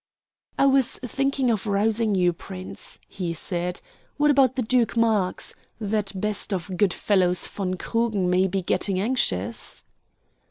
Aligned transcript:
"I 0.57 0.65
was 0.65 0.97
thinking 1.05 1.51
of 1.51 1.67
rousing 1.67 2.15
you, 2.15 2.33
Prince," 2.33 2.97
he 3.07 3.33
said. 3.35 3.81
"What 4.17 4.31
about 4.31 4.55
the 4.55 4.63
Duke 4.63 4.97
Marx? 4.97 5.53
That 5.79 6.19
best 6.19 6.51
of 6.51 6.75
good 6.75 6.91
fellows 6.91 7.47
von 7.47 7.75
Krugen 7.75 8.27
may 8.27 8.47
be 8.47 8.63
getting 8.63 8.99
anxious." 8.99 9.83